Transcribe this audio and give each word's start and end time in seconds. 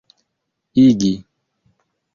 igi 0.85 1.13